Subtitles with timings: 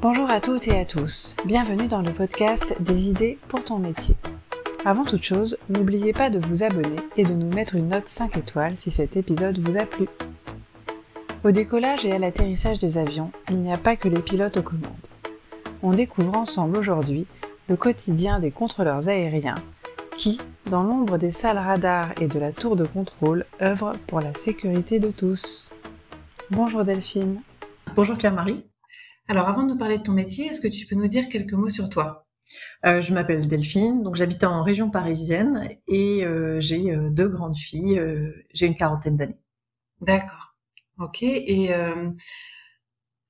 [0.00, 4.14] Bonjour à toutes et à tous, bienvenue dans le podcast des idées pour ton métier.
[4.84, 8.36] Avant toute chose, n'oubliez pas de vous abonner et de nous mettre une note 5
[8.36, 10.06] étoiles si cet épisode vous a plu.
[11.42, 14.62] Au décollage et à l'atterrissage des avions, il n'y a pas que les pilotes aux
[14.62, 15.08] commandes.
[15.82, 17.26] On découvre ensemble aujourd'hui
[17.68, 19.56] le quotidien des contrôleurs aériens
[20.16, 24.32] qui, dans l'ombre des salles radars et de la tour de contrôle, œuvrent pour la
[24.34, 25.72] sécurité de tous.
[26.52, 27.40] Bonjour Delphine.
[27.96, 28.64] Bonjour Claire-Marie.
[29.28, 31.52] Alors avant de nous parler de ton métier, est-ce que tu peux nous dire quelques
[31.52, 32.26] mots sur toi?
[32.86, 37.56] Euh, je m'appelle Delphine, donc j'habite en région parisienne et euh, j'ai euh, deux grandes
[37.56, 38.00] filles.
[38.54, 39.38] j'ai une quarantaine d'années.
[40.00, 40.56] D'accord.
[40.98, 41.22] Ok.
[41.22, 41.70] Et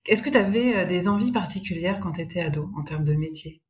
[0.07, 3.61] est-ce que tu avais des envies particulières quand tu étais ado en termes de métier?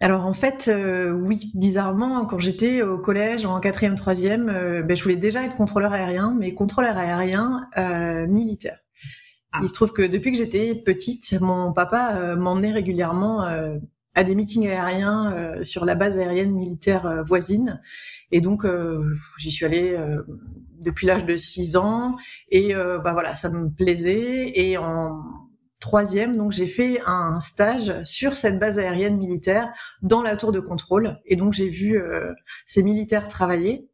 [0.00, 0.70] Alors en fait,
[1.12, 5.92] oui, bizarrement, quand j'étais au collège en quatrième, troisième, ben, je voulais déjà être contrôleur
[5.92, 7.68] aérien, mais contrôleur aérien
[8.28, 8.78] militaire.
[9.52, 9.60] Ah.
[9.62, 13.46] Il se trouve que depuis que j'étais petite, mon papa m'emmenait régulièrement
[14.18, 17.80] à des meetings aériens euh, sur la base aérienne militaire euh, voisine.
[18.32, 19.96] Et donc, euh, j'y suis allée
[20.80, 22.16] depuis l'âge de 6 ans.
[22.50, 24.52] Et bah voilà, ça me plaisait.
[24.54, 25.22] Et en
[25.80, 29.72] troisième, donc j'ai fait un stage sur cette base aérienne militaire
[30.02, 31.18] dans la tour de contrôle.
[31.24, 31.98] Et donc j'ai vu
[32.66, 33.88] ces militaires travailler.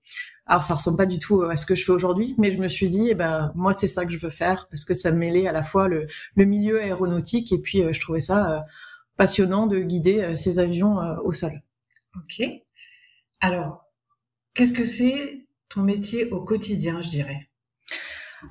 [0.46, 2.68] Alors ça ressemble pas du tout à ce que je fais aujourd'hui, mais je me
[2.68, 5.46] suis dit, eh ben moi c'est ça que je veux faire parce que ça mêlait
[5.46, 6.06] à la fois le,
[6.36, 8.62] le milieu aéronautique et puis je trouvais ça
[9.16, 11.52] passionnant de guider euh, ces avions euh, au sol.
[12.16, 12.46] Ok.
[13.40, 13.84] Alors,
[14.54, 17.48] qu'est-ce que c'est ton métier au quotidien, je dirais?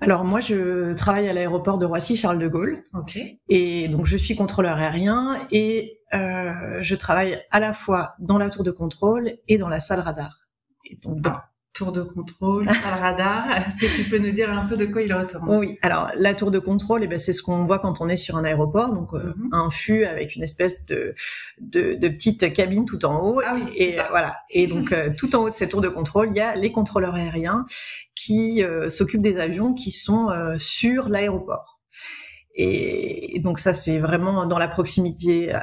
[0.01, 2.77] Alors moi, je travaille à l'aéroport de Roissy Charles de Gaulle.
[2.93, 3.19] Ok.
[3.47, 8.49] Et donc je suis contrôleur aérien et euh, je travaille à la fois dans la
[8.49, 10.47] tour de contrôle et dans la salle radar.
[10.89, 11.21] Et donc
[11.73, 13.45] tour de contrôle, le radar.
[13.67, 15.49] Est-ce que tu peux nous dire un peu de quoi il retourne?
[15.49, 18.17] Oui, alors la tour de contrôle, eh ben, c'est ce qu'on voit quand on est
[18.17, 19.49] sur un aéroport, donc euh, mhm.
[19.51, 21.15] un fût avec une espèce de,
[21.59, 23.41] de, de, petite cabine tout en haut.
[23.43, 24.37] Ah oui, et voilà.
[24.49, 26.71] Et donc euh, tout en haut de cette tour de contrôle, il y a les
[26.71, 27.65] contrôleurs aériens
[28.15, 31.79] qui euh, s'occupent des avions qui sont sur l'aéroport.
[32.55, 35.59] Et donc ça, c'est vraiment dans la proximité euh,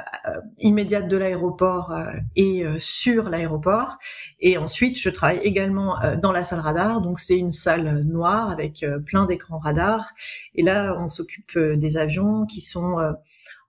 [0.59, 3.97] immédiate de l'aéroport euh, et euh, sur l'aéroport.
[4.39, 7.01] Et ensuite, je travaille également dans la salle radar.
[7.01, 10.11] Donc c'est une salle noire avec plein d'écrans radar.
[10.53, 12.97] Et là, on s'occupe des avions qui sont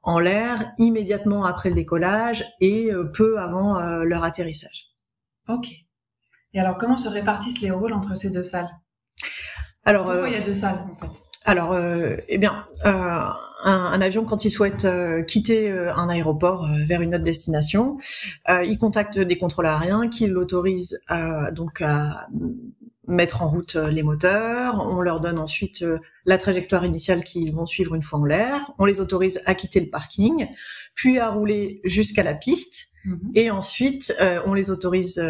[0.03, 4.87] en l'air immédiatement après le décollage et peu avant leur atterrissage.
[5.49, 5.69] Ok.
[6.55, 8.69] Et alors, comment se répartissent les rôles entre ces deux salles?
[9.84, 11.31] Alors, Pourquoi il y a deux salles en fait?
[11.45, 13.29] Alors, euh, eh bien, euh,
[13.65, 17.99] un, avion quand il souhaite euh, quitter un aéroport vers une autre destination,
[18.49, 21.01] il contacte des contrôleurs aériens qui l'autorisent
[21.53, 22.29] donc à
[23.09, 24.85] mettre en route les moteurs.
[24.89, 25.85] On leur donne ensuite
[26.25, 28.73] la trajectoire initiale qu'ils vont suivre une fois en l'air.
[28.79, 30.49] On les autorise à quitter le parking,
[30.95, 32.89] puis à rouler jusqu'à la piste.
[33.05, 33.33] Mhm.
[33.35, 34.15] Et ensuite,
[34.47, 35.23] on les autorise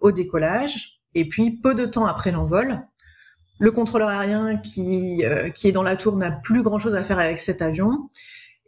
[0.00, 1.00] au décollage.
[1.14, 2.80] Et puis, peu de temps après l'envol,
[3.58, 7.18] le contrôleur aérien qui, euh, qui est dans la tour n'a plus grand-chose à faire
[7.18, 8.10] avec cet avion.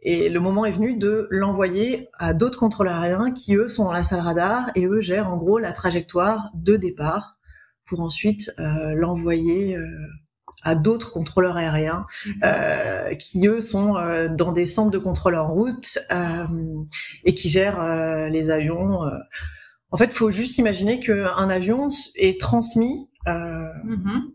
[0.01, 3.91] Et le moment est venu de l'envoyer à d'autres contrôleurs aériens qui, eux, sont dans
[3.91, 7.37] la salle radar et eux gèrent en gros la trajectoire de départ
[7.85, 9.85] pour ensuite euh, l'envoyer euh,
[10.63, 13.17] à d'autres contrôleurs aériens mhm.
[13.17, 13.95] qui, eux, sont
[14.31, 15.99] dans des centres de contrôle en route
[17.23, 19.01] et qui gèrent les avions.
[19.91, 24.31] En fait, il faut juste imaginer qu'un avion est transmis Mhm.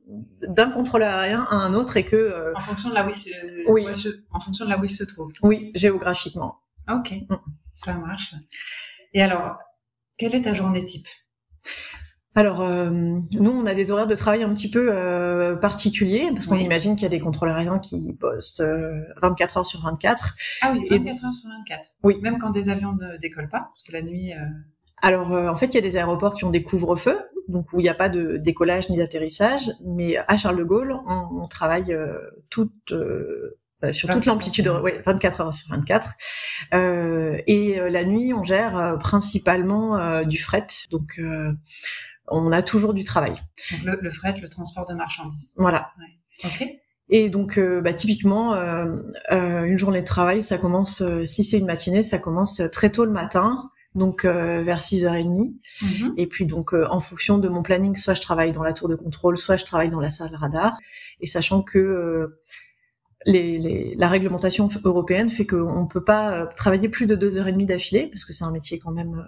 [0.50, 3.14] D'un contrôleur aérien à un autre et que euh, en fonction de là où il
[3.14, 3.30] se,
[3.68, 3.86] oui.
[4.30, 5.32] en fonction de là où il se trouve.
[5.42, 6.58] Oui, géographiquement.
[6.90, 7.36] Ok, mm.
[7.74, 8.34] ça marche.
[9.14, 9.56] Et alors,
[10.16, 11.06] quelle est ta journée type?
[12.34, 16.46] Alors, euh, nous, on a des horaires de travail un petit peu euh, particuliers, parce
[16.46, 18.62] qu'on imagine qu'il y a des contrôleurs aériens qui bossent
[19.20, 20.36] 24 heures sur 24.
[20.62, 21.88] Ah oui, 24 heures sur 24.
[22.04, 22.18] Oui.
[22.22, 24.32] Même quand des avions ne décollent pas, parce que la nuit...
[25.02, 27.18] Alors, en fait, il y a des aéroports qui ont des couvre-feux,
[27.50, 29.70] donc où il n'y a pas de décollage ni d'atterrissage.
[29.84, 32.18] Mais à Charles de Gaulle, on, travaille euh,
[32.48, 36.14] toute, euh, euh, sur toute l'amplitude, ouais, 24 heures sur 24.
[36.72, 40.66] et la nuit, on gère principalement du fret.
[40.90, 41.20] Donc,
[42.28, 43.34] on a toujours du travail.
[43.84, 45.52] Donc le, fret, le transport de marchandises.
[45.56, 45.90] Voilà.
[46.44, 46.66] Ok.
[47.12, 48.54] Et donc, bah, typiquement,
[49.30, 53.10] une journée de travail, ça commence, si c'est une matinée, ça commence très tôt le
[53.10, 55.52] matin donc euh, vers 6h30.
[55.82, 56.14] Mhm.
[56.16, 58.88] Et puis donc euh, en fonction de mon planning, soit je travaille dans la tour
[58.88, 60.78] de contrôle, soit je travaille dans la salle radar.
[61.20, 62.40] Et sachant que euh,
[63.26, 67.48] les, les, la réglementation européenne fait qu'on ne peut pas travailler plus de deux heures
[67.48, 69.22] et demie d'affilée, parce que c'est un métier quand même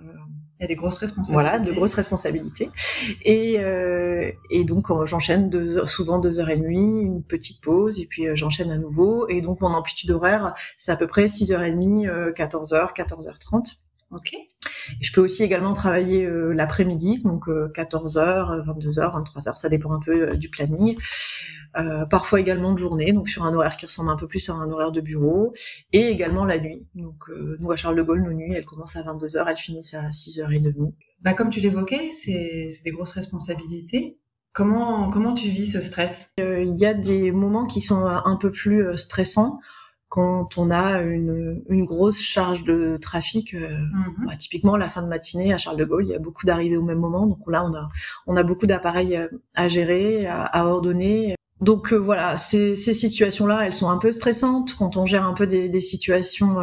[0.59, 1.35] Il y a des grosses responsabilités.
[1.35, 2.70] Voilà, de grosses responsabilités.
[3.23, 5.50] Et, euh, et donc j'enchaîne
[5.85, 9.29] souvent deux et demie, une petite pause, et puis j'enchaîne à nouveau.
[9.29, 13.76] Et donc mon amplitude horaire, c'est à peu près 6h30, 14h, 14h30.
[14.12, 14.35] Ok.
[15.00, 20.31] je peux aussi également travailler euh, l'après-midi, donc 14h, 22h, 23h, ça dépend un peu
[20.31, 20.97] euh, du planning.
[21.79, 24.53] Euh, parfois également de journée, donc sur un horaire qui ressemble un peu plus à
[24.53, 25.55] un horaire de bureau,
[25.94, 26.87] et également la nuit.
[26.94, 30.11] Donc nous à Charles de Gaulle, nos nuits, elles commencent à 22h, elles finissent à
[30.11, 30.93] 6h30.
[31.23, 34.19] Bah, comme tu l'évoquais, c'est des grosses responsabilités.
[34.53, 36.35] Comment, comment tu vis ce stress?
[36.37, 39.59] Il y a des moments qui sont un peu plus stressants
[40.12, 44.26] quand on a une, une grosse charge de trafic, euh, mhm.
[44.26, 46.76] bah, typiquement la fin de matinée à Charles de Gaulle, il y a beaucoup d'arrivées
[46.76, 47.88] au même moment, donc là on a
[48.26, 51.35] on a beaucoup d'appareils euh, à gérer, à, à ordonner.
[51.62, 55.32] Donc euh, voilà, ces, ces situations-là, elles sont un peu stressantes quand on gère un
[55.32, 56.56] peu des, des situations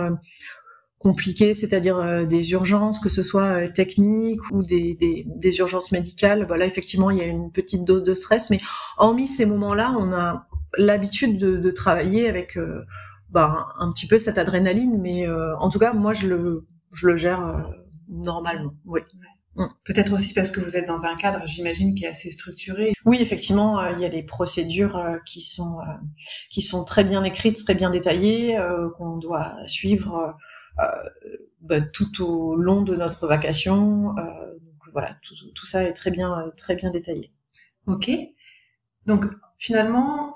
[0.99, 6.45] compliquées, c'est-à-dire des urgences, que ce soit techniques ou des, des, des urgences médicales.
[6.45, 8.59] Bah là effectivement il y a une petite dose de stress, mais
[8.99, 10.45] hormis ces moments-là, on a
[10.77, 12.55] l'habitude de, de travailler avec
[13.31, 17.07] bah, un petit peu cette adrénaline, mais euh, en tout cas, moi, je le, je
[17.07, 17.61] le gère euh,
[18.07, 18.73] normalement.
[18.85, 19.01] Oui.
[19.55, 19.65] Mm.
[19.85, 22.93] Peut-être aussi parce que vous êtes dans un cadre, j'imagine, qui est assez structuré.
[23.05, 25.77] Oui, effectivement, euh, il y a des procédures qui sont
[26.49, 28.59] qui sont très bien écrites, très bien détaillées,
[28.97, 30.35] qu'on doit suivre
[31.61, 34.13] bah, tout au long de notre vacation.
[34.13, 37.31] donc voilà, tout, tout, ça est très bien très bien détaillé.
[37.85, 38.09] Ok.
[39.05, 39.25] Donc
[39.57, 40.35] finalement,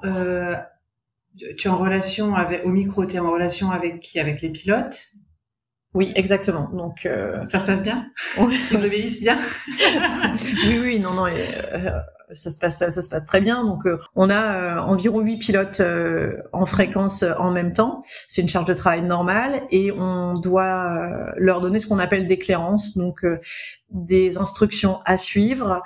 [1.37, 4.19] tu es en relation avec, au micro, tu es en relation avec qui?
[4.19, 5.07] Avec les pilotes?
[5.93, 6.69] Oui, exactement.
[6.73, 7.45] Donc euh...
[7.47, 8.11] ça se passe bien?
[8.71, 9.37] Ils obéissent bien?
[10.67, 11.27] oui, oui, non, non.
[11.27, 11.99] Euh,
[12.31, 13.63] ça se passe, ça, se passe très bien.
[13.63, 18.01] Donc, euh, on a euh, environ huit pilotes euh, en fréquence en même temps.
[18.27, 22.37] C'est une charge de travail normale et on doit leur donner ce qu'on appelle des
[22.37, 23.25] clairances, donc
[23.89, 25.83] des instructions à suivre.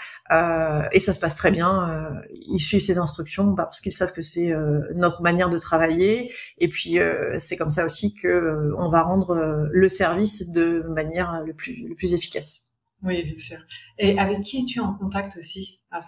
[0.92, 2.22] et ça se passe très bien.
[2.31, 4.54] ils suivent ces instructions bah, parce qu'ils savent que c'est
[4.95, 6.31] notre manière de travailler.
[6.57, 6.98] Et puis,
[7.40, 11.95] c'est comme ça aussi que on va rendre le service de manière le plus, le
[11.95, 12.67] plus efficace.
[13.04, 13.60] Oui, bien sûr.
[13.98, 16.00] Et avec qui es-tu en contact aussi à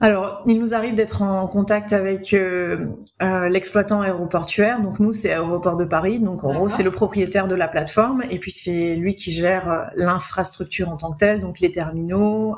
[0.00, 2.86] alors, il nous arrive d'être en contact avec euh,
[3.20, 4.80] euh, l'exploitant aéroportuaire.
[4.80, 6.20] Donc nous, c'est Aéroport de Paris.
[6.20, 8.22] Donc en gros, c'est le propriétaire de la plateforme.
[8.30, 12.54] Et puis c'est lui qui gère euh, l'infrastructure en tant que telle, donc les terminaux,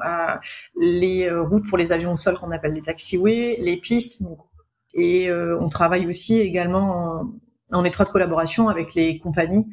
[0.78, 4.22] les routes pour les avions au sol qu'on appelle les taxiways, les pistes.
[4.92, 7.22] et on travaille aussi également
[7.70, 9.66] en, en étroite collaboration avec les compagnies.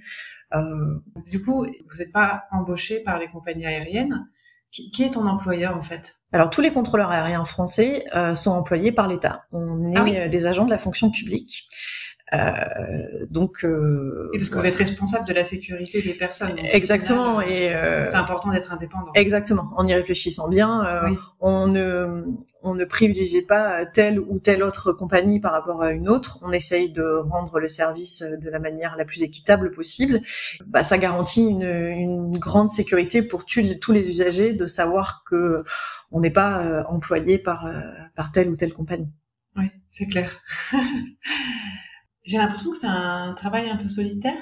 [1.30, 4.28] Du coup, vous n'êtes pas embauché par les compagnies aériennes
[4.72, 6.16] qui, est ton employeur en fait?
[6.32, 9.46] Alors tous les contrôleurs aériens français euh, sont employés par l'État.
[9.52, 11.68] On ah est euh, des agents de la fonction publique.
[12.34, 16.58] Euh, donc, euh, et parce que vous êtes responsable de la sécurité des personnes.
[16.60, 17.40] Exactement.
[17.40, 19.12] et euh, c'est important d'être indépendant.
[19.16, 19.72] Exactement.
[19.78, 22.26] En y réfléchissant bien, euh, on ne
[22.64, 26.40] on ne privilégie pas telle ou telle autre compagnie par rapport à une autre.
[26.42, 30.22] On essaye de rendre le service de la manière la plus équitable possible.
[30.66, 35.64] Bah, ça garantit une, une grande sécurité pour tous les usagers de savoir que
[36.12, 37.70] on n'est pas employé par
[38.16, 39.12] par telle ou telle compagnie.
[39.56, 40.42] Oui, c'est clair.
[42.28, 44.36] J'ai l'impression que c'est un travail un peu solitaire.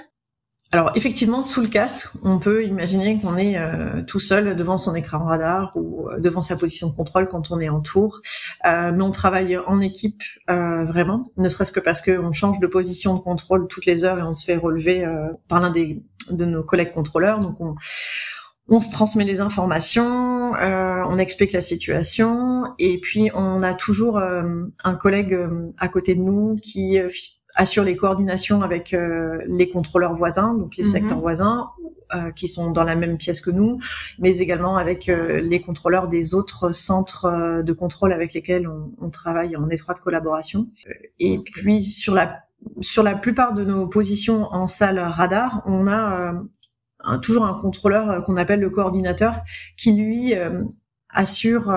[0.71, 4.95] Alors effectivement, sous le casque, on peut imaginer qu'on est euh, tout seul devant son
[4.95, 8.21] écran radar ou euh, devant sa position de contrôle quand on est en tour.
[8.65, 13.13] Euh, mais on travaille en équipe vraiment, ne serait-ce que parce qu'on change de position
[13.13, 15.05] de contrôle toutes les heures et on se fait relever
[15.47, 17.39] par l'un de nos collègues contrôleurs.
[17.39, 17.75] Donc on,
[18.67, 24.95] on se transmet les informations, on explique la situation et puis on a toujours un
[24.95, 25.37] collègue
[25.77, 26.99] à côté de nous qui
[27.55, 30.91] assure les coordinations avec euh, les contrôleurs voisins, donc les mhm.
[30.91, 31.69] secteurs voisins,
[32.13, 33.79] euh, qui sont dans la même pièce que nous,
[34.19, 39.09] mais également avec euh, les contrôleurs des autres centres de contrôle avec lesquels on, on
[39.09, 40.67] travaille en étroite collaboration.
[41.19, 42.41] Et puis sur la
[42.81, 46.33] sur la plupart de nos positions en salle radar, on a
[47.21, 49.41] toujours un contrôleur qu'on appelle le coordinateur
[49.77, 50.33] qui lui
[51.09, 51.71] assure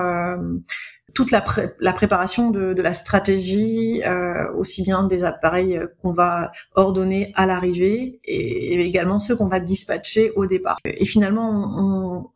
[1.13, 7.31] toute la, préparation de, la stratégie, euh, aussi bien des appareils euh, qu'on va ordonner
[7.35, 10.77] à l'arrivée et, et, également ceux qu'on va dispatcher au départ.
[10.83, 12.29] Et finalement, on,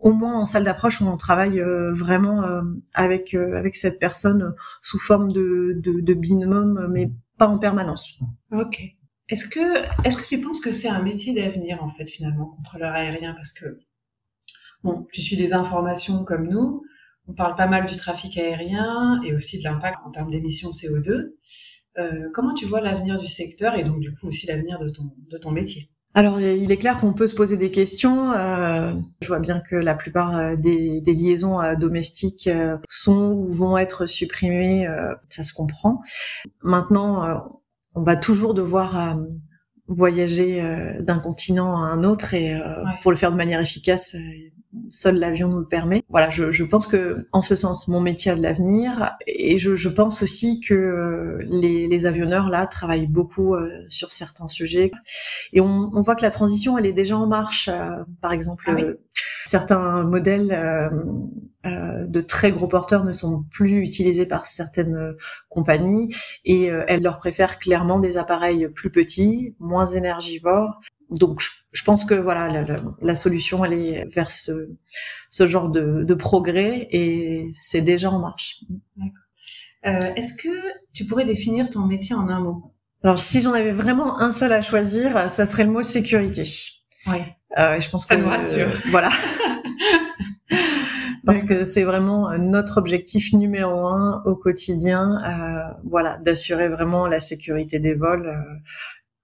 [0.00, 2.62] au moins en salle d'approche, on travaille euh, vraiment euh,
[2.94, 8.18] avec avec cette personne sous forme de, de, de binôme, mais pas en permanence.
[8.52, 8.82] Ok.
[9.28, 12.92] Est-ce que est-ce que tu penses que c'est un métier d'avenir en fait finalement contrôleur
[12.92, 13.80] aérien parce que
[14.84, 16.84] bon, tu suis des informations comme nous
[17.28, 21.34] on parle pas mal du trafic aérien et aussi de l'impact en termes d'émissions CO2.
[21.98, 25.12] Euh, comment tu vois l'avenir du secteur et donc du coup aussi l'avenir de ton,
[25.30, 25.90] de ton métier?
[26.16, 28.32] Alors, il est clair qu'on peut se poser des questions.
[28.32, 32.48] Euh, je vois bien que la plupart euh, des, liaisons euh, domestiques
[32.88, 34.88] sont ou vont être supprimées.
[35.28, 36.00] ça se comprend.
[36.62, 37.46] Maintenant,
[37.94, 39.18] on va toujours devoir
[39.88, 40.62] voyager
[41.00, 42.58] d'un continent à un autre et
[43.02, 44.16] pour le faire de manière efficace,
[44.90, 46.04] seul l'avion nous le permet.
[46.08, 49.16] Voilà, je, je, pense que en ce sens, mon métier a de l'avenir.
[49.26, 54.12] Et je, je, pense aussi que euh, les, les, avionneurs là travaillent beaucoup euh, sur
[54.12, 54.90] certains sujets.
[55.52, 57.68] Et on, on, voit que la transition elle est déjà en marche.
[57.68, 57.90] Euh,
[58.20, 58.76] par exemple, ah
[59.46, 60.90] certains modèles
[61.64, 65.14] de très gros porteurs ne sont plus utilisés par certaines
[65.48, 66.12] compagnies.
[66.44, 70.80] Et elles leur préfèrent clairement des appareils plus petits, moins énergivores
[71.10, 71.40] donc
[71.72, 72.64] je, pense que voilà
[73.00, 74.70] la, solution elle est vers ce,
[75.30, 78.64] ce genre de, de, progrès et c'est déjà en marche.
[79.86, 80.48] Euh, Est-ce que
[80.92, 82.74] tu pourrais définir ton métier en un mot?
[83.04, 86.42] Alors si j'en avais vraiment un seul à choisir, ça serait le mot sécurité.
[87.06, 87.18] Oui.
[87.58, 88.68] Euh, je pense ça que nous rassure.
[88.68, 89.10] Euh, voilà.
[91.24, 97.18] Parce que c'est vraiment notre objectif numéro un au quotidien, euh, voilà, d'assurer vraiment la
[97.18, 98.28] sécurité des vols.
[98.28, 98.40] Euh,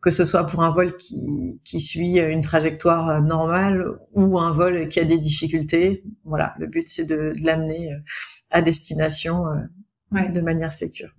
[0.02, 4.88] que ce soit pour un vol qui, qui suit une trajectoire normale ou un vol
[4.88, 6.04] qui a des difficultés.
[6.24, 7.98] Voilà, le but c'est de, de l'amener euh,
[8.50, 11.14] à destination euh, de manière sécure.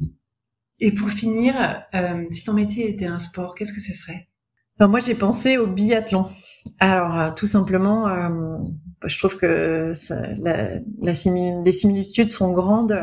[0.79, 1.55] Et pour finir,
[1.95, 4.27] euh, si ton métier était un sport, qu'est-ce que ce serait?
[4.77, 6.27] Alors moi j'ai pensé au biathlon.
[6.79, 8.57] Alors, euh, tout simplement, euh,
[9.05, 10.15] je trouve que ça,
[11.01, 12.98] les similitudes sont grandes.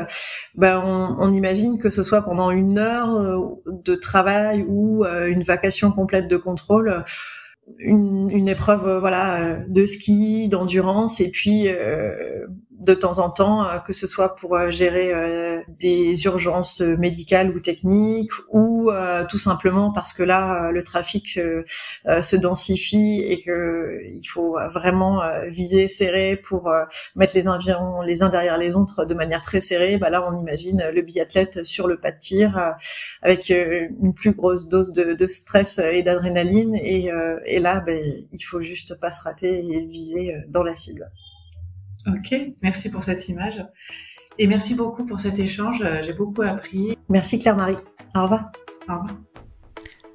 [0.54, 5.90] Ben, on, imagine que ce soit pendant une heure euh, de travail ou une vacation
[5.90, 7.04] complète de contrôle,
[7.78, 11.68] une, épreuve voilà de ski, d'endurance, et puis
[12.80, 17.50] de temps en temps, euh, que ce soit pour euh, gérer euh, des urgences médicales
[17.50, 18.90] ou techniques, ou
[19.28, 25.88] tout simplement parce que là, le trafic se densifie et que il faut vraiment viser
[25.88, 26.70] serré pour
[27.16, 29.98] mettre les avions les uns derrière les autres de manière très serrée.
[29.98, 32.74] Bah là, on imagine le biathlète sur le pas de tir
[33.22, 37.10] avec une plus grosse dose de, de stress et d'adrénaline, et,
[37.46, 41.10] et là, ben, il faut juste pas se rater et viser dans la cible.
[42.06, 43.62] Ok, merci pour cette image.
[44.42, 45.84] Et merci beaucoup pour cet échange.
[46.00, 46.96] J'ai beaucoup appris.
[47.10, 47.76] Merci Claire-Marie.
[48.16, 48.50] Au revoir.
[48.88, 49.10] Au revoir.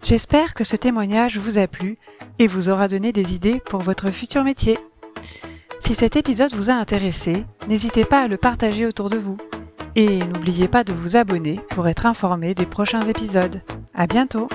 [0.03, 1.99] J'espère que ce témoignage vous a plu
[2.39, 4.79] et vous aura donné des idées pour votre futur métier.
[5.79, 9.37] Si cet épisode vous a intéressé, n'hésitez pas à le partager autour de vous.
[9.95, 13.61] Et n'oubliez pas de vous abonner pour être informé des prochains épisodes.
[13.93, 14.47] À bientôt!